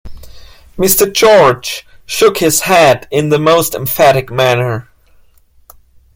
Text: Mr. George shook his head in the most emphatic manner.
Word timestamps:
Mr. 0.79 1.13
George 1.13 1.85
shook 2.07 2.37
his 2.39 2.61
head 2.61 3.07
in 3.11 3.29
the 3.29 3.37
most 3.37 3.75
emphatic 3.75 4.31
manner. 4.31 4.89